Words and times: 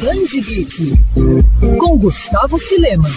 Band 0.00 0.24
Geek 0.42 0.94
com 1.78 1.96
Gustavo 1.96 2.58
Filema. 2.58 3.08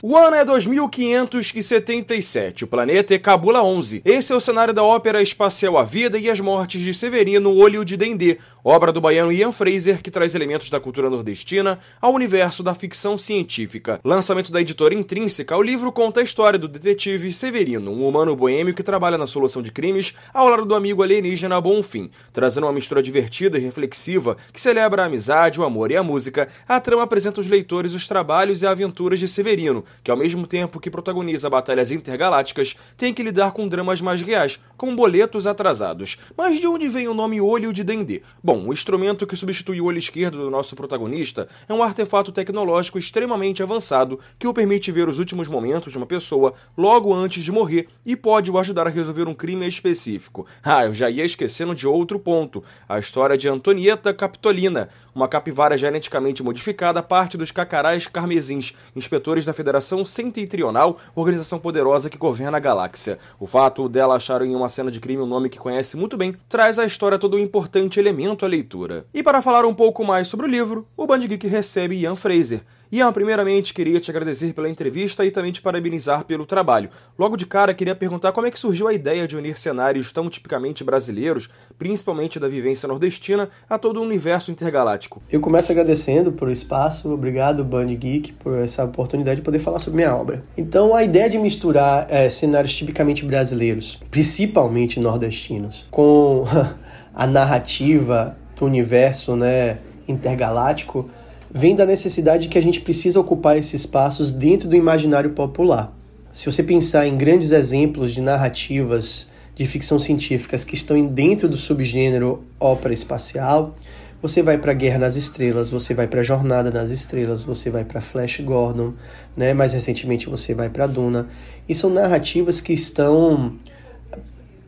O 0.00 0.16
ano 0.16 0.36
é 0.36 0.44
2577, 0.44 2.62
o 2.62 2.68
planeta 2.68 3.12
é 3.12 3.18
Cabula 3.18 3.64
11. 3.64 4.02
Esse 4.04 4.32
é 4.32 4.36
o 4.36 4.40
cenário 4.40 4.72
da 4.72 4.84
ópera 4.84 5.20
espacial 5.20 5.76
A 5.76 5.82
Vida 5.82 6.16
e 6.16 6.30
as 6.30 6.38
Mortes 6.38 6.80
de 6.80 6.94
Severino, 6.94 7.52
Olho 7.56 7.84
de 7.84 7.96
Dendê, 7.96 8.38
obra 8.68 8.92
do 8.92 9.00
baiano 9.00 9.30
Ian 9.30 9.52
Fraser 9.52 10.02
que 10.02 10.10
traz 10.10 10.34
elementos 10.34 10.68
da 10.70 10.80
cultura 10.80 11.08
nordestina 11.08 11.78
ao 12.00 12.12
universo 12.12 12.64
da 12.64 12.74
ficção 12.74 13.16
científica. 13.16 14.00
Lançamento 14.02 14.50
da 14.50 14.60
editora 14.60 14.92
Intrínseca, 14.92 15.56
o 15.56 15.62
livro 15.62 15.92
conta 15.92 16.18
a 16.18 16.22
história 16.24 16.58
do 16.58 16.66
detetive 16.66 17.32
Severino, 17.32 17.92
um 17.92 18.04
humano 18.04 18.34
boêmio 18.34 18.74
que 18.74 18.82
trabalha 18.82 19.16
na 19.16 19.28
solução 19.28 19.62
de 19.62 19.70
crimes 19.70 20.16
ao 20.34 20.48
lado 20.48 20.64
do 20.64 20.74
amigo 20.74 21.00
alienígena 21.00 21.60
Bonfim. 21.60 22.10
Trazendo 22.32 22.66
uma 22.66 22.72
mistura 22.72 23.00
divertida 23.00 23.56
e 23.56 23.60
reflexiva 23.60 24.36
que 24.52 24.60
celebra 24.60 25.04
a 25.04 25.06
amizade, 25.06 25.60
o 25.60 25.64
amor 25.64 25.92
e 25.92 25.96
a 25.96 26.02
música, 26.02 26.48
a 26.66 26.80
trama 26.80 27.04
apresenta 27.04 27.38
aos 27.38 27.46
leitores 27.46 27.94
os 27.94 28.08
trabalhos 28.08 28.62
e 28.62 28.66
aventuras 28.66 29.20
de 29.20 29.28
Severino, 29.28 29.84
que 30.02 30.10
ao 30.10 30.16
mesmo 30.16 30.44
tempo 30.44 30.80
que 30.80 30.90
protagoniza 30.90 31.48
batalhas 31.48 31.92
intergalácticas, 31.92 32.74
tem 32.96 33.14
que 33.14 33.22
lidar 33.22 33.52
com 33.52 33.68
dramas 33.68 34.00
mais 34.00 34.20
reais, 34.20 34.58
com 34.76 34.96
boletos 34.96 35.46
atrasados. 35.46 36.18
Mas 36.36 36.58
de 36.58 36.66
onde 36.66 36.88
vem 36.88 37.06
o 37.06 37.14
nome 37.14 37.40
Olho 37.40 37.72
de 37.72 37.84
Dendê? 37.84 38.22
Bom, 38.42 38.55
o 38.64 38.72
instrumento 38.72 39.26
que 39.26 39.36
substitui 39.36 39.80
o 39.80 39.86
olho 39.86 39.98
esquerdo 39.98 40.38
do 40.38 40.50
nosso 40.50 40.76
protagonista 40.76 41.48
é 41.68 41.74
um 41.74 41.82
artefato 41.82 42.30
tecnológico 42.30 42.98
extremamente 42.98 43.62
avançado 43.62 44.20
que 44.38 44.46
o 44.46 44.54
permite 44.54 44.92
ver 44.92 45.08
os 45.08 45.18
últimos 45.18 45.48
momentos 45.48 45.90
de 45.90 45.98
uma 45.98 46.06
pessoa 46.06 46.54
logo 46.76 47.12
antes 47.12 47.42
de 47.42 47.50
morrer 47.50 47.88
e 48.04 48.14
pode 48.14 48.50
o 48.50 48.58
ajudar 48.58 48.86
a 48.86 48.90
resolver 48.90 49.26
um 49.26 49.34
crime 49.34 49.66
específico. 49.66 50.46
Ah, 50.62 50.84
eu 50.84 50.94
já 50.94 51.10
ia 51.10 51.24
esquecendo 51.24 51.74
de 51.74 51.86
outro 51.86 52.18
ponto: 52.18 52.62
a 52.88 52.98
história 52.98 53.36
de 53.36 53.48
Antonieta 53.48 54.14
Capitolina, 54.14 54.88
uma 55.16 55.26
capivara 55.26 55.78
geneticamente 55.78 56.42
modificada, 56.42 57.02
parte 57.02 57.38
dos 57.38 57.50
cacarás 57.50 58.06
carmesins, 58.06 58.74
inspetores 58.94 59.46
da 59.46 59.54
Federação 59.54 60.04
Setentrional, 60.04 60.98
organização 61.14 61.58
poderosa 61.58 62.10
que 62.10 62.18
governa 62.18 62.58
a 62.58 62.60
galáxia. 62.60 63.18
O 63.40 63.46
fato 63.46 63.88
dela 63.88 64.16
achar 64.16 64.42
em 64.42 64.54
uma 64.54 64.68
cena 64.68 64.90
de 64.90 65.00
crime 65.00 65.22
um 65.22 65.26
nome 65.26 65.48
que 65.48 65.58
conhece 65.58 65.96
muito 65.96 66.18
bem 66.18 66.36
traz 66.50 66.78
à 66.78 66.84
história 66.84 67.18
todo 67.18 67.38
um 67.38 67.40
importante 67.40 67.98
elemento 67.98 68.44
à 68.44 68.48
leitura. 68.48 69.06
E 69.14 69.22
para 69.22 69.40
falar 69.40 69.64
um 69.64 69.72
pouco 69.72 70.04
mais 70.04 70.28
sobre 70.28 70.44
o 70.44 70.50
livro, 70.50 70.86
o 70.94 71.06
Band 71.06 71.20
Geek 71.20 71.46
recebe 71.46 71.96
Ian 71.96 72.14
Fraser, 72.14 72.60
Ian, 72.90 73.12
primeiramente 73.12 73.74
queria 73.74 73.98
te 73.98 74.12
agradecer 74.12 74.54
pela 74.54 74.68
entrevista 74.68 75.24
e 75.24 75.30
também 75.32 75.50
te 75.50 75.60
parabenizar 75.60 76.24
pelo 76.24 76.46
trabalho. 76.46 76.88
Logo 77.18 77.36
de 77.36 77.44
cara, 77.44 77.74
queria 77.74 77.96
perguntar 77.96 78.30
como 78.30 78.46
é 78.46 78.50
que 78.50 78.58
surgiu 78.58 78.86
a 78.86 78.94
ideia 78.94 79.26
de 79.26 79.36
unir 79.36 79.58
cenários 79.58 80.12
tão 80.12 80.30
tipicamente 80.30 80.84
brasileiros, 80.84 81.50
principalmente 81.76 82.38
da 82.38 82.46
vivência 82.46 82.86
nordestina, 82.86 83.48
a 83.68 83.76
todo 83.76 83.98
o 83.98 84.04
universo 84.04 84.52
intergaláctico. 84.52 85.20
Eu 85.32 85.40
começo 85.40 85.72
agradecendo 85.72 86.30
por 86.30 86.48
espaço, 86.48 87.12
obrigado 87.12 87.64
Band 87.64 87.86
Geek 87.86 88.34
por 88.34 88.56
essa 88.56 88.84
oportunidade 88.84 89.40
de 89.40 89.42
poder 89.42 89.58
falar 89.58 89.80
sobre 89.80 89.96
minha 89.96 90.14
obra. 90.14 90.44
Então, 90.56 90.94
a 90.94 91.02
ideia 91.02 91.28
de 91.28 91.38
misturar 91.38 92.06
é, 92.08 92.28
cenários 92.28 92.72
tipicamente 92.72 93.24
brasileiros, 93.24 93.98
principalmente 94.12 95.00
nordestinos, 95.00 95.88
com 95.90 96.44
a 97.12 97.26
narrativa 97.26 98.36
do 98.56 98.64
universo 98.64 99.34
né, 99.34 99.78
intergaláctico 100.06 101.10
vem 101.56 101.74
da 101.74 101.86
necessidade 101.86 102.44
de 102.44 102.48
que 102.50 102.58
a 102.58 102.62
gente 102.62 102.82
precisa 102.82 103.18
ocupar 103.18 103.56
esses 103.56 103.80
espaços 103.80 104.30
dentro 104.30 104.68
do 104.68 104.76
imaginário 104.76 105.30
popular. 105.30 105.90
Se 106.30 106.44
você 106.44 106.62
pensar 106.62 107.06
em 107.06 107.16
grandes 107.16 107.50
exemplos 107.50 108.12
de 108.12 108.20
narrativas 108.20 109.26
de 109.54 109.64
ficção 109.64 109.98
científicas 109.98 110.64
que 110.64 110.74
estão 110.74 111.02
dentro 111.06 111.48
do 111.48 111.56
subgênero 111.56 112.44
ópera 112.60 112.92
espacial, 112.92 113.74
você 114.20 114.42
vai 114.42 114.58
para 114.58 114.74
Guerra 114.74 114.98
nas 114.98 115.16
Estrelas, 115.16 115.70
você 115.70 115.94
vai 115.94 116.06
para 116.06 116.22
Jornada 116.22 116.70
nas 116.70 116.90
Estrelas, 116.90 117.42
você 117.42 117.70
vai 117.70 117.86
para 117.86 118.02
Flash 118.02 118.40
Gordon, 118.40 118.92
né? 119.34 119.54
Mais 119.54 119.72
recentemente 119.72 120.28
você 120.28 120.52
vai 120.52 120.68
para 120.68 120.86
Duna. 120.86 121.26
E 121.66 121.74
são 121.74 121.88
narrativas 121.88 122.60
que 122.60 122.74
estão 122.74 123.54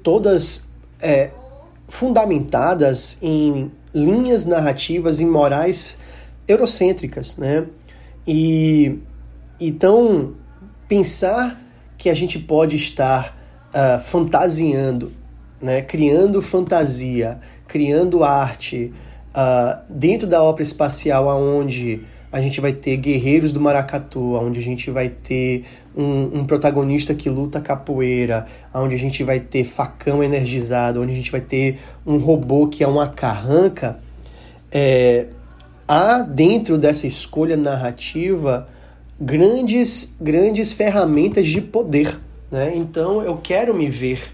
todas 0.03 0.63
é, 0.99 1.33
fundamentadas 1.87 3.19
em 3.21 3.71
linhas 3.93 4.47
narrativas 4.47 5.21
e 5.21 5.27
morais 5.27 5.99
eurocêntricas, 6.49 7.37
né? 7.37 7.67
E 8.27 8.99
então 9.61 10.35
pensar 10.89 11.61
que 11.97 12.09
a 12.09 12.15
gente 12.15 12.39
pode 12.39 12.77
estar 12.77 13.37
uh, 13.75 14.01
fantasiando, 14.01 15.13
né? 15.61 15.83
Criando 15.83 16.41
fantasia, 16.41 17.39
criando 17.67 18.25
arte 18.25 18.93
uh, 19.29 19.81
dentro 19.89 20.27
da 20.27 20.43
ópera 20.43 20.63
espacial, 20.63 21.29
aonde 21.29 22.03
a 22.31 22.41
gente 22.41 22.61
vai 22.61 22.73
ter 22.73 22.97
guerreiros 22.97 23.53
do 23.53 23.61
maracatu, 23.61 24.35
onde 24.35 24.59
a 24.61 24.63
gente 24.63 24.91
vai 24.91 25.09
ter 25.09 25.65
um, 25.97 26.41
um, 26.41 26.45
protagonista 26.45 27.15
que 27.15 27.31
luta 27.31 27.61
capoeira, 27.61 28.47
onde 28.75 28.95
a 28.95 28.99
gente 28.99 29.25
vai 29.25 29.41
ter 29.41 29.65
facão 29.65 30.23
energizado, 30.23 31.01
onde 31.01 31.13
a 31.13 31.17
gente 31.17 31.33
vai 31.33 31.41
ter 31.41 31.79
um 32.07 32.19
robô 32.19 32.69
que 32.69 32.85
é 32.85 32.87
uma 32.87 33.09
carranca, 33.09 33.99
é, 34.71 35.29
há 35.89 36.21
dentro 36.21 36.77
dessa 36.77 37.07
escolha 37.07 37.57
narrativa 37.57 38.69
grandes, 39.19 40.15
grandes 40.21 40.73
ferramentas 40.73 41.47
de 41.47 41.63
poder. 41.63 42.21
Né? 42.51 42.77
Então 42.77 43.23
eu 43.23 43.39
quero 43.39 43.75
me 43.75 43.89
ver 43.89 44.31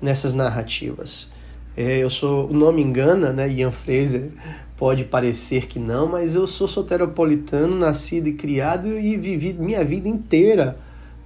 nessas 0.00 0.32
narrativas. 0.32 1.28
É, 1.76 1.98
eu 1.98 2.08
sou, 2.08 2.48
o 2.48 2.52
nome 2.52 2.82
engana, 2.82 3.32
né? 3.32 3.50
Ian 3.50 3.72
Fraser 3.72 4.30
pode 4.76 5.04
parecer 5.04 5.66
que 5.66 5.78
não, 5.78 6.06
mas 6.06 6.34
eu 6.34 6.46
sou 6.46 6.68
soteropolitano, 6.68 7.76
nascido 7.76 8.28
e 8.28 8.32
criado 8.32 8.98
e 8.98 9.16
vivi 9.16 9.52
minha 9.52 9.84
vida 9.84 10.08
inteira 10.08 10.78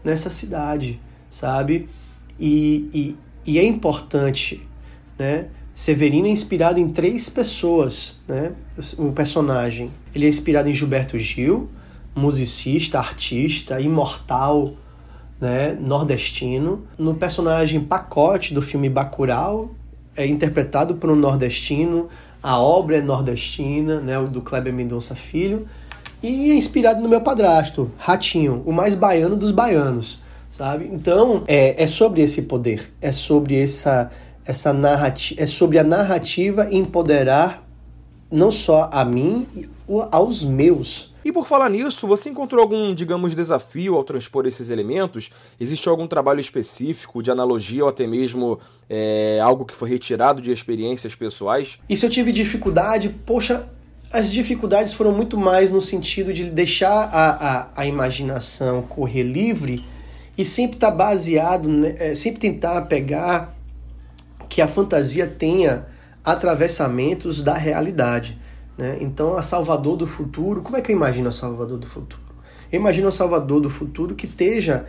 nessa 0.02 0.30
cidade, 0.30 1.00
sabe? 1.28 1.88
E, 2.40 2.88
e, 2.94 3.16
e 3.44 3.58
é 3.58 3.64
importante, 3.64 4.66
né? 5.18 5.48
Severino 5.78 6.26
é 6.26 6.30
inspirado 6.30 6.80
em 6.80 6.88
três 6.88 7.28
pessoas, 7.28 8.16
né? 8.26 8.52
O 8.98 9.12
personagem. 9.12 9.92
Ele 10.12 10.26
é 10.26 10.28
inspirado 10.28 10.68
em 10.68 10.74
Gilberto 10.74 11.16
Gil, 11.16 11.70
musicista, 12.16 12.98
artista, 12.98 13.80
imortal, 13.80 14.72
né? 15.40 15.78
Nordestino. 15.80 16.84
No 16.98 17.14
personagem 17.14 17.78
Pacote 17.78 18.52
do 18.52 18.60
filme 18.60 18.88
Bacurau, 18.88 19.70
é 20.16 20.26
interpretado 20.26 20.96
por 20.96 21.10
um 21.10 21.14
nordestino. 21.14 22.08
A 22.42 22.58
obra 22.58 22.96
é 22.96 23.00
nordestina, 23.00 24.00
né? 24.00 24.20
Do 24.20 24.42
Kleber 24.42 24.74
Mendonça 24.74 25.14
Filho. 25.14 25.68
E 26.20 26.50
é 26.50 26.54
inspirado 26.56 27.00
no 27.00 27.08
meu 27.08 27.20
padrasto, 27.20 27.88
Ratinho, 27.98 28.64
o 28.66 28.72
mais 28.72 28.96
baiano 28.96 29.36
dos 29.36 29.52
baianos, 29.52 30.18
sabe? 30.50 30.88
Então, 30.88 31.44
é, 31.46 31.80
é 31.80 31.86
sobre 31.86 32.20
esse 32.20 32.42
poder, 32.42 32.92
é 33.00 33.12
sobre 33.12 33.62
essa 33.62 34.10
essa 34.48 34.72
narrativa, 34.72 35.42
é 35.42 35.44
sobre 35.44 35.78
a 35.78 35.84
narrativa 35.84 36.66
empoderar 36.72 37.62
não 38.30 38.50
só 38.50 38.88
a 38.90 39.04
mim, 39.04 39.46
aos 40.10 40.42
meus. 40.42 41.14
E 41.22 41.30
por 41.30 41.46
falar 41.46 41.68
nisso, 41.68 42.06
você 42.06 42.30
encontrou 42.30 42.62
algum, 42.62 42.94
digamos, 42.94 43.34
desafio 43.34 43.94
ao 43.94 44.04
transpor 44.04 44.46
esses 44.46 44.70
elementos? 44.70 45.30
Existe 45.60 45.86
algum 45.86 46.06
trabalho 46.06 46.40
específico 46.40 47.22
de 47.22 47.30
analogia 47.30 47.84
ou 47.84 47.90
até 47.90 48.06
mesmo 48.06 48.58
é, 48.88 49.38
algo 49.42 49.66
que 49.66 49.74
foi 49.74 49.90
retirado 49.90 50.40
de 50.40 50.50
experiências 50.50 51.14
pessoais? 51.14 51.78
E 51.86 51.94
se 51.94 52.06
eu 52.06 52.10
tive 52.10 52.32
dificuldade, 52.32 53.14
poxa, 53.26 53.68
as 54.10 54.32
dificuldades 54.32 54.94
foram 54.94 55.12
muito 55.12 55.36
mais 55.36 55.70
no 55.70 55.82
sentido 55.82 56.32
de 56.32 56.48
deixar 56.48 57.10
a, 57.12 57.30
a, 57.30 57.68
a 57.76 57.86
imaginação 57.86 58.80
correr 58.82 59.24
livre 59.24 59.84
e 60.38 60.44
sempre 60.44 60.76
estar 60.76 60.90
tá 60.90 60.96
baseado, 60.96 61.68
né, 61.68 61.94
é, 61.98 62.14
sempre 62.14 62.40
tentar 62.40 62.82
pegar 62.82 63.57
que 64.48 64.62
a 64.62 64.68
fantasia 64.68 65.26
tenha 65.26 65.86
atravessamentos 66.24 67.40
da 67.40 67.54
realidade. 67.54 68.38
Né? 68.76 68.98
Então, 69.00 69.36
a 69.36 69.42
Salvador 69.42 69.96
do 69.96 70.06
futuro, 70.06 70.62
como 70.62 70.76
é 70.76 70.80
que 70.80 70.92
eu 70.92 70.96
imagino 70.96 71.28
a 71.28 71.32
Salvador 71.32 71.78
do 71.78 71.86
futuro? 71.86 72.22
Eu 72.70 72.80
imagino 72.80 73.08
a 73.08 73.12
Salvador 73.12 73.60
do 73.60 73.70
futuro 73.70 74.14
que 74.14 74.26
esteja 74.26 74.86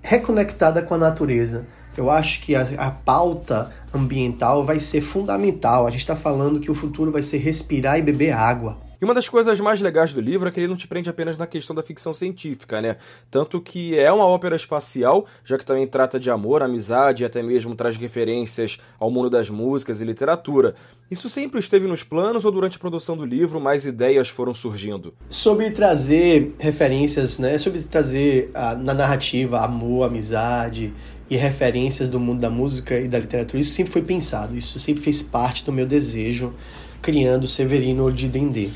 reconectada 0.00 0.82
com 0.82 0.94
a 0.94 0.98
natureza. 0.98 1.66
Eu 1.96 2.10
acho 2.10 2.42
que 2.42 2.54
a, 2.54 2.62
a 2.78 2.90
pauta 2.90 3.70
ambiental 3.92 4.64
vai 4.64 4.80
ser 4.80 5.00
fundamental. 5.00 5.86
A 5.86 5.90
gente 5.90 6.00
está 6.00 6.16
falando 6.16 6.60
que 6.60 6.70
o 6.70 6.74
futuro 6.74 7.10
vai 7.10 7.22
ser 7.22 7.38
respirar 7.38 7.98
e 7.98 8.02
beber 8.02 8.32
água. 8.32 8.87
E 9.00 9.04
uma 9.04 9.14
das 9.14 9.28
coisas 9.28 9.60
mais 9.60 9.80
legais 9.80 10.12
do 10.12 10.20
livro 10.20 10.48
é 10.48 10.50
que 10.50 10.58
ele 10.58 10.66
não 10.66 10.76
te 10.76 10.88
prende 10.88 11.08
apenas 11.08 11.38
na 11.38 11.46
questão 11.46 11.74
da 11.74 11.84
ficção 11.84 12.12
científica, 12.12 12.82
né? 12.82 12.96
Tanto 13.30 13.60
que 13.60 13.96
é 13.96 14.10
uma 14.10 14.26
ópera 14.26 14.56
espacial, 14.56 15.24
já 15.44 15.56
que 15.56 15.64
também 15.64 15.86
trata 15.86 16.18
de 16.18 16.32
amor, 16.32 16.64
amizade 16.64 17.22
e 17.22 17.26
até 17.26 17.40
mesmo 17.40 17.76
traz 17.76 17.96
referências 17.96 18.80
ao 18.98 19.08
mundo 19.08 19.30
das 19.30 19.50
músicas 19.50 20.00
e 20.00 20.04
literatura. 20.04 20.74
Isso 21.08 21.30
sempre 21.30 21.60
esteve 21.60 21.86
nos 21.86 22.02
planos 22.02 22.44
ou 22.44 22.50
durante 22.50 22.76
a 22.76 22.80
produção 22.80 23.16
do 23.16 23.24
livro 23.24 23.60
mais 23.60 23.86
ideias 23.86 24.28
foram 24.28 24.52
surgindo? 24.52 25.14
Sobre 25.30 25.70
trazer 25.70 26.56
referências, 26.58 27.38
né? 27.38 27.56
Sobre 27.56 27.80
trazer 27.82 28.50
a, 28.52 28.74
na 28.74 28.94
narrativa 28.94 29.60
amor, 29.60 30.06
amizade 30.06 30.92
e 31.30 31.36
referências 31.36 32.08
do 32.08 32.18
mundo 32.18 32.40
da 32.40 32.50
música 32.50 32.98
e 32.98 33.06
da 33.06 33.20
literatura, 33.20 33.60
isso 33.60 33.72
sempre 33.72 33.92
foi 33.92 34.02
pensado, 34.02 34.56
isso 34.56 34.80
sempre 34.80 35.04
fez 35.04 35.22
parte 35.22 35.64
do 35.64 35.72
meu 35.72 35.86
desejo 35.86 36.52
criando 37.00 37.46
Severino 37.46 38.10
de 38.12 38.28
Dendê. 38.28 38.68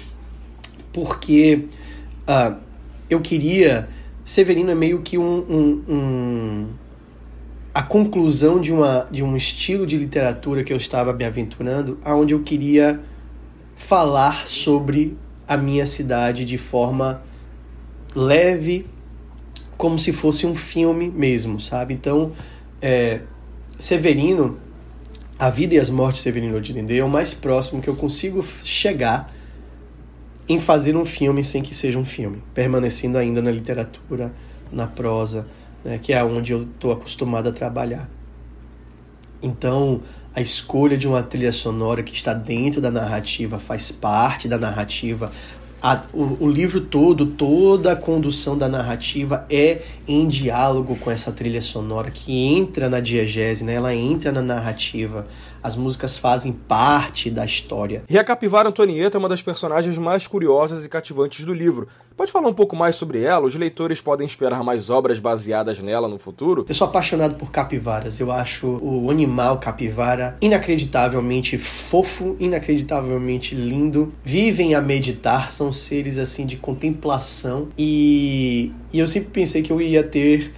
Porque 0.92 1.66
uh, 2.28 2.56
eu 3.08 3.20
queria. 3.20 3.88
Severino 4.24 4.70
é 4.70 4.74
meio 4.74 5.02
que 5.02 5.18
um, 5.18 5.38
um, 5.48 5.82
um, 5.88 6.68
a 7.74 7.82
conclusão 7.82 8.60
de, 8.60 8.72
uma, 8.72 9.08
de 9.10 9.22
um 9.22 9.36
estilo 9.36 9.86
de 9.86 9.96
literatura 9.96 10.62
que 10.62 10.72
eu 10.72 10.76
estava 10.76 11.12
me 11.12 11.24
aventurando, 11.24 11.98
aonde 12.04 12.34
eu 12.34 12.42
queria 12.42 13.00
falar 13.74 14.46
sobre 14.46 15.16
a 15.48 15.56
minha 15.56 15.86
cidade 15.86 16.44
de 16.44 16.56
forma 16.56 17.22
leve, 18.14 18.86
como 19.76 19.98
se 19.98 20.12
fosse 20.12 20.46
um 20.46 20.54
filme 20.54 21.10
mesmo, 21.10 21.58
sabe? 21.58 21.92
Então, 21.92 22.32
é, 22.80 23.22
Severino, 23.76 24.58
A 25.36 25.50
Vida 25.50 25.74
e 25.74 25.80
as 25.80 25.90
Mortes 25.90 26.18
de 26.18 26.22
Severino 26.22 26.60
de 26.60 26.72
Dendê 26.72 26.98
é 26.98 27.04
o 27.04 27.08
mais 27.08 27.34
próximo 27.34 27.82
que 27.82 27.88
eu 27.88 27.96
consigo 27.96 28.44
chegar 28.62 29.34
em 30.48 30.58
fazer 30.58 30.96
um 30.96 31.04
filme 31.04 31.44
sem 31.44 31.62
que 31.62 31.74
seja 31.74 31.98
um 31.98 32.04
filme, 32.04 32.42
permanecendo 32.54 33.18
ainda 33.18 33.40
na 33.40 33.50
literatura, 33.50 34.34
na 34.70 34.86
prosa, 34.86 35.46
né, 35.84 35.98
que 35.98 36.12
é 36.12 36.22
onde 36.22 36.52
eu 36.52 36.62
estou 36.62 36.92
acostumado 36.92 37.48
a 37.48 37.52
trabalhar. 37.52 38.08
Então, 39.42 40.02
a 40.34 40.40
escolha 40.40 40.96
de 40.96 41.06
uma 41.06 41.22
trilha 41.22 41.52
sonora 41.52 42.02
que 42.02 42.14
está 42.14 42.32
dentro 42.32 42.80
da 42.80 42.90
narrativa, 42.90 43.58
faz 43.58 43.92
parte 43.92 44.48
da 44.48 44.56
narrativa, 44.56 45.30
a, 45.82 46.00
o, 46.12 46.44
o, 46.44 46.48
livro 46.48 46.80
todo, 46.80 47.26
toda 47.26 47.90
a 47.90 47.96
condução 47.96 48.56
da 48.56 48.68
narrativa 48.68 49.44
é 49.50 49.82
em 50.06 50.28
diálogo 50.28 50.94
com 50.94 51.10
essa 51.10 51.32
trilha 51.32 51.60
sonora 51.60 52.08
que 52.08 52.32
entra 52.32 52.88
na 52.88 53.00
diegese, 53.00 53.64
né? 53.64 53.74
ela 53.74 53.92
entra 53.92 54.30
na 54.30 54.40
narrativa. 54.40 55.26
As 55.60 55.74
músicas 55.74 56.16
fazem 56.16 56.52
parte 56.52 57.30
da 57.30 57.44
história. 57.44 58.04
E 58.08 58.16
a 58.16 58.22
Capivara 58.22 58.68
Antonieta 58.68 59.16
é 59.16 59.20
uma 59.20 59.28
das 59.28 59.42
personagens 59.42 59.98
mais 59.98 60.26
curiosas 60.26 60.84
e 60.84 60.88
cativantes 60.88 61.44
do 61.44 61.52
livro. 61.52 61.88
Pode 62.16 62.30
falar 62.30 62.48
um 62.48 62.54
pouco 62.54 62.76
mais 62.76 62.96
sobre 62.96 63.22
ela? 63.22 63.46
Os 63.46 63.54
leitores 63.54 64.00
podem 64.00 64.26
esperar 64.26 64.62
mais 64.62 64.90
obras 64.90 65.18
baseadas 65.18 65.78
nela 65.80 66.08
no 66.08 66.18
futuro? 66.18 66.66
Eu 66.68 66.74
sou 66.74 66.86
apaixonado 66.86 67.36
por 67.36 67.50
capivaras. 67.50 68.20
Eu 68.20 68.30
acho 68.30 68.66
o 68.82 69.10
animal 69.10 69.58
capivara 69.58 70.36
inacreditavelmente 70.40 71.56
fofo, 71.56 72.36
inacreditavelmente 72.38 73.54
lindo. 73.54 74.12
Vivem 74.22 74.74
a 74.74 74.80
meditar, 74.80 75.50
são 75.50 75.72
seres 75.72 76.18
assim 76.18 76.44
de 76.44 76.56
contemplação. 76.56 77.68
E, 77.78 78.72
e 78.92 78.98
eu 78.98 79.06
sempre 79.06 79.30
pensei 79.30 79.62
que 79.62 79.72
eu 79.72 79.80
ia 79.80 80.02
ter 80.02 80.52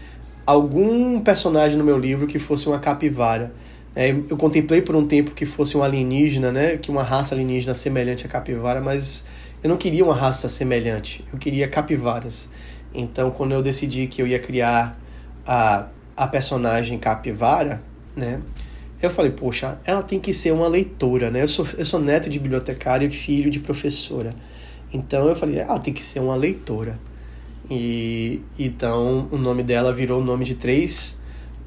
algum 0.45 1.21
personagem 1.21 1.79
no 1.79 1.85
meu 1.85 1.99
livro 1.99 2.27
que 2.27 2.39
fosse 2.39 2.67
uma 2.67 2.79
capivara. 2.79 3.55
É, 3.97 4.11
eu 4.11 4.37
contemplei 4.37 4.83
por 4.83 4.97
um 4.97 5.07
tempo 5.07 5.31
que 5.31 5.47
fosse 5.47 5.77
um 5.77 5.83
alienígena, 5.83 6.51
né? 6.51 6.77
Que 6.77 6.91
uma 6.91 7.05
raça 7.05 7.35
alienígena 7.35 7.75
semelhante 7.75 8.27
à 8.27 8.29
capivara, 8.29 8.81
mas 8.81 9.25
eu 9.65 9.71
não 9.71 9.79
queria 9.79 10.05
uma 10.05 10.15
raça 10.15 10.47
semelhante. 10.47 11.25
Eu 11.33 11.39
queria 11.39 11.67
capivaras. 11.67 12.51
Então, 12.93 13.31
quando 13.31 13.53
eu 13.53 13.63
decidi 13.63 14.07
que 14.07 14.21
eu 14.21 14.27
ia 14.27 14.39
criar 14.39 14.95
a, 15.47 15.89
a 16.15 16.29
personagem 16.29 16.99
capivara, 16.99 17.83
né? 18.15 18.43
Eu 19.01 19.11
falei, 19.11 19.33
poxa, 19.33 19.81
ela 19.87 20.03
tem 20.03 20.21
que 20.21 20.35
ser 20.35 20.53
uma 20.53 20.69
leitora, 20.69 21.31
né? 21.31 21.43
Eu 21.43 21.49
sou, 21.49 21.67
eu 21.79 21.85
sou 21.87 21.99
neto 21.99 22.29
de 22.29 22.39
bibliotecário 22.39 23.09
e 23.09 23.11
filho 23.11 23.51
de 23.51 23.59
professora. 23.59 24.31
Então 24.93 25.29
eu 25.29 25.35
falei, 25.35 25.59
ela 25.59 25.79
tem 25.79 25.95
que 25.95 26.03
ser 26.03 26.21
uma 26.21 26.37
leitora. 26.37 27.01
E 27.71 28.43
então 28.59 29.29
o 29.33 29.39
nome 29.39 29.63
dela 29.63 29.95
virou 29.95 30.21
o 30.21 30.25
nome 30.25 30.45
de 30.45 30.57
três 30.57 31.19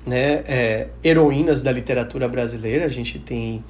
né, 0.05 0.43
é, 0.47 0.89
heroínas 1.03 1.61
da 1.63 1.71
literatura 1.71 2.29
brasileira. 2.29 2.85
A 2.85 2.89
gente 2.89 3.17
tem 3.17 3.63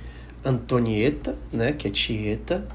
Antonieta, 0.43 1.35
né, 1.51 1.71
que 1.71 1.87
é 1.87 1.91
Tieta, 1.91 2.67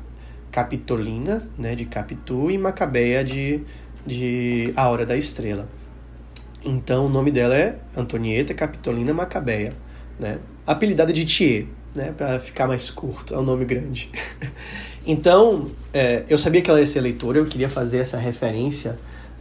Capitolina, 0.53 1.43
né, 1.59 1.75
de 1.75 1.87
Capitu, 1.87 2.51
e 2.51 2.59
Macabeia 2.59 3.25
de, 3.25 3.63
de 4.07 4.73
A 4.77 4.89
Hora 4.89 5.07
da 5.07 5.17
Estrela. 5.17 5.67
Então 6.63 7.07
o 7.07 7.09
nome 7.09 7.31
dela 7.31 7.57
é 7.57 7.79
Antonieta 7.97 8.53
Capitolina 8.53 9.13
Macabeia, 9.15 9.73
né? 10.21 10.39
Apelidada 10.65 11.13
de 11.13 11.25
Thier, 11.25 11.67
né, 11.95 12.13
para 12.17 12.39
ficar 12.39 12.69
mais 12.69 12.91
curto, 12.91 13.35
é 13.35 13.39
um 13.39 13.43
nome 13.43 13.65
grande. 13.65 14.11
então, 15.05 15.67
é, 15.93 16.25
eu 16.29 16.39
sabia 16.39 16.61
que 16.63 16.71
ela 16.71 16.79
ia 16.79 16.87
ser 16.87 17.01
leitora, 17.01 17.39
eu 17.39 17.47
queria 17.47 17.69
fazer 17.69 17.99
essa 17.99 18.19
referência 18.19 18.97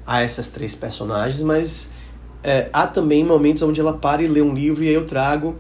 a 0.08 0.22
essas 0.22 0.48
três 0.48 0.74
personagens, 0.74 1.44
mas 1.44 1.92
é, 2.42 2.70
há 2.74 2.88
também 2.88 3.24
momentos 3.24 3.62
onde 3.62 3.80
ela 3.80 3.94
para 3.94 4.24
e 4.24 4.28
lê 4.28 4.42
um 4.42 4.54
livro 4.54 4.84
e 4.84 4.88
aí 4.88 4.94
eu 4.94 5.06
trago 5.06 5.58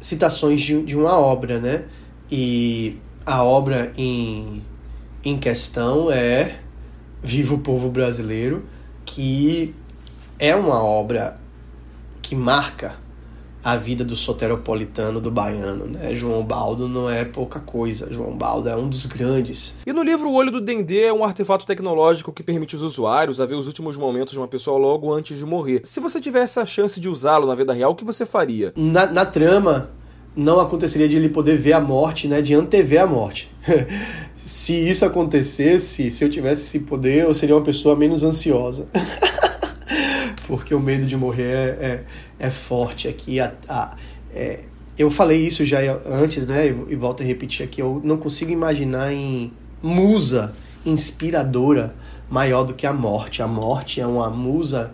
citações 0.00 0.60
de, 0.60 0.82
de 0.82 0.96
uma 0.96 1.16
obra, 1.16 1.60
né? 1.60 1.84
E 2.30 2.96
a 3.24 3.42
obra 3.42 3.92
em, 3.96 4.62
em 5.24 5.38
questão 5.38 6.10
é 6.10 6.58
Viva 7.22 7.54
o 7.54 7.58
Povo 7.58 7.88
Brasileiro, 7.88 8.64
que 9.04 9.74
é 10.38 10.54
uma 10.56 10.82
obra 10.82 11.38
que 12.20 12.34
marca 12.34 12.96
a 13.64 13.76
vida 13.76 14.04
do 14.04 14.16
soteropolitano 14.16 15.20
do 15.20 15.30
baiano, 15.30 15.86
né? 15.86 16.12
João 16.14 16.42
Baldo 16.42 16.88
não 16.88 17.08
é 17.08 17.24
pouca 17.24 17.60
coisa. 17.60 18.12
João 18.12 18.36
Baldo 18.36 18.68
é 18.68 18.74
um 18.74 18.88
dos 18.88 19.06
grandes. 19.06 19.74
E 19.86 19.92
no 19.92 20.02
livro 20.02 20.28
O 20.28 20.34
Olho 20.34 20.50
do 20.50 20.60
Dendê 20.60 21.04
é 21.04 21.12
um 21.12 21.22
artefato 21.22 21.64
tecnológico 21.64 22.32
que 22.32 22.42
permite 22.42 22.74
os 22.74 22.82
usuários 22.82 23.40
a 23.40 23.46
ver 23.46 23.54
os 23.54 23.68
últimos 23.68 23.96
momentos 23.96 24.32
de 24.32 24.40
uma 24.40 24.48
pessoa 24.48 24.76
logo 24.78 25.12
antes 25.12 25.38
de 25.38 25.46
morrer. 25.46 25.82
Se 25.84 26.00
você 26.00 26.20
tivesse 26.20 26.58
a 26.58 26.66
chance 26.66 27.00
de 27.00 27.08
usá-lo 27.08 27.46
na 27.46 27.54
vida 27.54 27.72
real, 27.72 27.92
o 27.92 27.94
que 27.94 28.04
você 28.04 28.26
faria? 28.26 28.72
Na, 28.74 29.06
na 29.06 29.24
trama, 29.24 29.90
não 30.34 30.60
aconteceria 30.60 31.08
de 31.08 31.16
ele 31.16 31.28
poder 31.28 31.56
ver 31.56 31.74
a 31.74 31.80
morte, 31.80 32.26
né? 32.26 32.40
De 32.40 32.54
antever 32.54 33.02
a 33.02 33.06
morte. 33.06 33.50
se 34.34 34.74
isso 34.88 35.04
acontecesse, 35.04 36.10
se 36.10 36.24
eu 36.24 36.30
tivesse 36.30 36.62
esse 36.62 36.80
poder, 36.80 37.24
eu 37.24 37.34
seria 37.34 37.54
uma 37.54 37.62
pessoa 37.62 37.94
menos 37.94 38.24
ansiosa. 38.24 38.88
porque 40.46 40.74
o 40.74 40.80
medo 40.80 41.06
de 41.06 41.16
morrer 41.16 41.42
é, 41.42 42.04
é, 42.40 42.46
é 42.46 42.50
forte 42.50 43.08
aqui. 43.08 43.40
A, 43.40 43.52
a, 43.68 43.96
é, 44.34 44.60
eu 44.98 45.10
falei 45.10 45.40
isso 45.46 45.64
já 45.64 45.78
antes, 46.06 46.46
né? 46.46 46.66
E, 46.66 46.92
e 46.92 46.96
volto 46.96 47.22
a 47.22 47.26
repetir 47.26 47.64
aqui. 47.64 47.80
Eu 47.80 48.00
não 48.02 48.16
consigo 48.16 48.50
imaginar 48.50 49.12
em 49.12 49.52
musa 49.82 50.54
inspiradora 50.84 51.94
maior 52.30 52.64
do 52.64 52.74
que 52.74 52.86
a 52.86 52.92
morte. 52.92 53.42
A 53.42 53.46
morte 53.46 54.00
é 54.00 54.06
uma 54.06 54.30
musa 54.30 54.92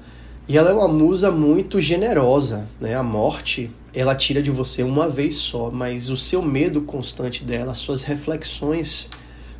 e 0.48 0.56
ela 0.56 0.70
é 0.70 0.72
uma 0.72 0.88
musa 0.88 1.30
muito 1.30 1.80
generosa, 1.80 2.66
né? 2.80 2.94
A 2.94 3.02
morte, 3.02 3.70
ela 3.92 4.14
tira 4.14 4.42
de 4.42 4.50
você 4.50 4.82
uma 4.82 5.08
vez 5.08 5.34
só, 5.36 5.70
mas 5.70 6.08
o 6.08 6.16
seu 6.16 6.42
medo 6.42 6.80
constante 6.80 7.44
dela, 7.44 7.74
suas 7.74 8.02
reflexões 8.02 9.10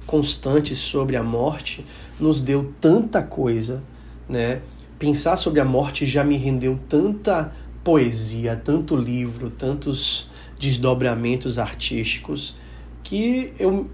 constantes 0.07 0.79
sobre 0.79 1.17
a 1.17 1.23
morte 1.23 1.85
nos 2.19 2.41
deu 2.41 2.73
tanta 2.81 3.23
coisa, 3.23 3.83
né? 4.27 4.63
pensar 4.99 5.37
sobre 5.37 5.61
a 5.61 5.65
morte 5.65 6.05
já 6.07 6.25
me 6.25 6.37
rendeu 6.37 6.79
tanta 6.89 7.53
poesia, 7.85 8.61
tanto 8.63 8.97
livro, 8.97 9.49
tantos 9.49 10.29
desdobramentos 10.59 11.59
artísticos 11.59 12.57
que 13.09 13.55
eu, 13.59 13.89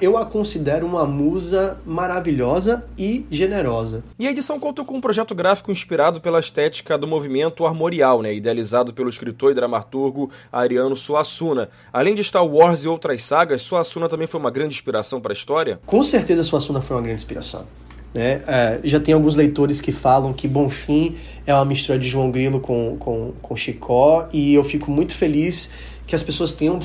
eu 0.00 0.16
a 0.16 0.24
considero 0.24 0.86
uma 0.86 1.04
musa 1.04 1.80
maravilhosa 1.84 2.84
e 2.96 3.26
generosa. 3.28 4.04
E 4.16 4.24
a 4.24 4.30
edição 4.30 4.60
conta 4.60 4.84
com 4.84 4.94
um 4.94 5.00
projeto 5.00 5.34
gráfico 5.34 5.72
inspirado 5.72 6.20
pela 6.20 6.38
estética 6.38 6.96
do 6.96 7.04
movimento 7.04 7.66
armorial, 7.66 8.22
né, 8.22 8.32
idealizado 8.32 8.94
pelo 8.94 9.08
escritor 9.08 9.50
e 9.50 9.54
dramaturgo 9.56 10.30
Ariano 10.52 10.96
Suassuna. 10.96 11.70
Além 11.92 12.14
de 12.14 12.22
Star 12.22 12.46
Wars 12.46 12.84
e 12.84 12.88
outras 12.88 13.24
sagas, 13.24 13.62
Suassuna 13.62 14.08
também 14.08 14.28
foi 14.28 14.38
uma 14.38 14.50
grande 14.50 14.74
inspiração 14.74 15.20
para 15.20 15.32
a 15.32 15.34
história? 15.34 15.80
Com 15.84 16.04
certeza 16.04 16.44
Suassuna 16.44 16.80
foi 16.80 16.96
uma 16.96 17.02
grande 17.02 17.16
inspiração. 17.16 17.66
Né? 18.14 18.42
É, 18.46 18.80
já 18.84 19.00
tem 19.00 19.12
alguns 19.12 19.34
leitores 19.34 19.80
que 19.80 19.90
falam 19.90 20.32
que 20.32 20.46
Bonfim 20.46 21.16
é 21.44 21.52
uma 21.52 21.64
mistura 21.64 21.98
de 21.98 22.06
João 22.06 22.30
Grilo 22.30 22.60
com, 22.60 22.96
com, 22.96 23.32
com 23.42 23.56
Chicó, 23.56 24.28
e 24.32 24.54
eu 24.54 24.62
fico 24.62 24.88
muito 24.88 25.14
feliz 25.14 25.68
que 26.06 26.14
as 26.14 26.22
pessoas 26.22 26.52
tenham 26.52 26.78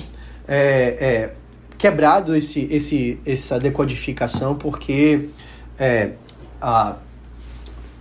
é, 0.48 0.98
é, 1.00 1.34
quebrado 1.78 2.36
esse, 2.36 2.68
esse, 2.72 3.20
essa 3.26 3.60
decodificação, 3.60 4.56
porque 4.56 5.30
é, 5.78 6.12
a, 6.62 6.96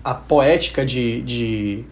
a 0.03 0.15
poética 0.15 0.85
de, 0.85 1.21
de, 1.23 1.85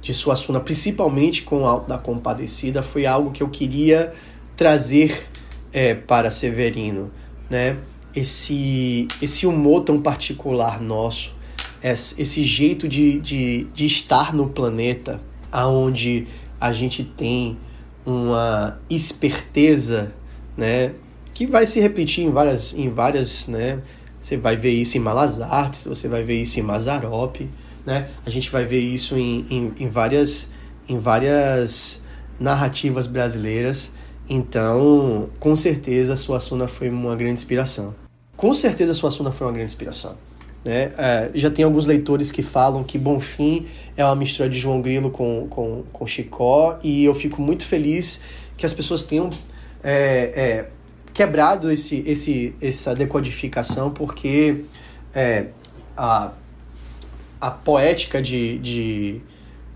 de 0.00 0.14
Suassuna, 0.14 0.60
principalmente 0.60 1.42
com 1.42 1.66
Alto 1.66 1.88
da 1.88 1.98
Compadecida, 1.98 2.82
foi 2.82 3.06
algo 3.06 3.30
que 3.30 3.42
eu 3.42 3.48
queria 3.48 4.12
trazer 4.56 5.26
é, 5.72 5.94
para 5.94 6.30
Severino. 6.30 7.10
Né? 7.48 7.76
esse, 8.16 9.06
esse 9.20 9.46
humor 9.46 9.82
tão 9.82 10.00
particular 10.00 10.80
nosso, 10.80 11.34
esse 11.82 12.44
jeito 12.44 12.88
de, 12.88 13.18
de, 13.18 13.64
de 13.64 13.84
estar 13.84 14.34
no 14.34 14.48
planeta, 14.48 15.20
aonde 15.52 16.26
a 16.58 16.72
gente 16.72 17.04
tem 17.04 17.58
uma 18.04 18.80
esperteza, 18.88 20.12
né, 20.56 20.92
que 21.36 21.46
vai 21.46 21.66
se 21.66 21.78
repetir 21.80 22.24
em 22.24 22.30
várias, 22.30 22.72
em 22.72 22.88
várias, 22.88 23.46
né, 23.46 23.82
você 24.22 24.38
vai 24.38 24.56
ver 24.56 24.70
isso 24.70 24.96
em 24.96 25.00
Malas 25.00 25.38
Artes, 25.38 25.84
você 25.84 26.08
vai 26.08 26.24
ver 26.24 26.40
isso 26.40 26.58
em 26.58 26.62
Mazarop, 26.62 27.46
né, 27.84 28.08
a 28.24 28.30
gente 28.30 28.50
vai 28.50 28.64
ver 28.64 28.80
isso 28.80 29.18
em, 29.18 29.44
em, 29.50 29.72
em 29.80 29.86
várias, 29.86 30.50
em 30.88 30.98
várias 30.98 32.02
narrativas 32.40 33.06
brasileiras. 33.06 33.92
Então, 34.26 35.28
com 35.38 35.54
certeza, 35.54 36.14
a 36.14 36.16
Suassuna 36.16 36.66
foi 36.66 36.88
uma 36.88 37.14
grande 37.14 37.34
inspiração. 37.34 37.94
com 38.34 38.54
certeza 38.54 38.94
Suassuna 38.94 39.30
foi 39.30 39.46
uma 39.46 39.52
grande 39.52 39.70
inspiração. 39.70 40.16
Né? 40.64 40.90
É, 40.96 41.30
já 41.34 41.50
tem 41.50 41.66
alguns 41.66 41.86
leitores 41.86 42.32
que 42.32 42.42
falam 42.42 42.82
que 42.82 42.96
Bonfim 42.96 43.66
é 43.94 44.02
uma 44.02 44.16
mistura 44.16 44.48
de 44.48 44.58
João 44.58 44.80
Grilo 44.80 45.10
com, 45.10 45.46
com, 45.50 45.84
com 45.92 46.06
Chicó, 46.06 46.78
e 46.82 47.04
eu 47.04 47.12
fico 47.12 47.42
muito 47.42 47.62
feliz 47.62 48.22
que 48.56 48.64
as 48.64 48.72
pessoas 48.72 49.02
tenham 49.02 49.28
é, 49.84 50.32
é, 50.34 50.75
quebrado 51.16 51.70
esse, 51.70 52.02
esse, 52.06 52.54
essa 52.60 52.94
decodificação, 52.94 53.90
porque 53.90 54.64
é, 55.14 55.46
a, 55.96 56.32
a 57.40 57.50
poética 57.50 58.20
de, 58.20 58.58
de, 58.58 59.20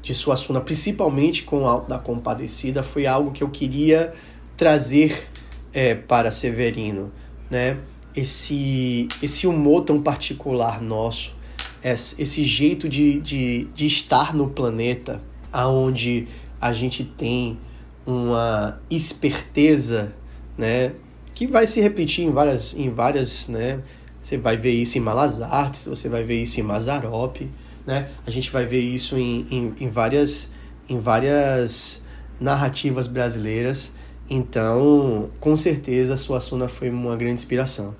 de 0.03 0.15
Suassuna, 0.15 0.61
principalmente 0.61 1.45
com 1.45 1.67
a 1.67 1.81
da 1.81 1.99
Compadecida, 1.99 2.83
foi 2.83 3.07
algo 3.07 3.33
que 3.33 3.43
eu 3.43 3.49
queria 3.49 4.13
trazer 4.57 5.29
é, 5.73 5.95
para 5.95 6.31
Severino. 6.31 7.11
Né? 7.51 7.79
esse, 8.15 9.09
esse 9.23 9.47
humor 9.47 9.85
tão 9.85 10.03
particular 10.03 10.81
nosso, 10.81 11.35
esse 11.83 12.45
jeito 12.45 12.89
de, 12.89 13.19
de, 13.21 13.65
de 13.75 13.87
estar 13.87 14.35
no 14.35 14.49
planeta, 14.49 15.23
aonde 15.53 16.29
a 16.61 16.73
gente 16.73 17.05
tem 17.05 17.59
uma 18.07 18.81
esperteza, 18.91 20.13
né, 20.59 20.93
que 21.41 21.47
vai 21.47 21.67
se 21.67 21.81
repetir 21.81 22.27
em 22.27 22.31
várias, 22.31 22.75
em 22.75 22.91
várias, 22.91 23.49
né, 23.49 23.81
você 24.21 24.37
vai 24.37 24.59
ver 24.59 24.73
isso 24.73 24.99
em 24.99 25.01
Malas 25.01 25.41
Artes, 25.41 25.87
você 25.87 26.07
vai 26.07 26.23
ver 26.23 26.43
isso 26.43 26.61
em 26.61 26.63
Mazarop, 26.63 27.49
né, 27.87 28.11
a 28.27 28.31
gente 28.31 28.51
vai 28.51 28.67
ver 28.67 28.81
isso 28.81 29.17
em, 29.17 29.47
em, 29.51 29.75
em 29.81 29.89
várias, 29.89 30.53
em 30.87 31.01
várias 31.01 32.03
narrativas 32.39 33.07
brasileiras, 33.07 33.95
então, 34.29 35.31
com 35.41 35.57
certeza, 35.57 36.15
Suassuna 36.15 36.69
foi 36.69 36.91
uma 36.91 37.17
grande 37.17 37.41
inspiração. 37.41 37.97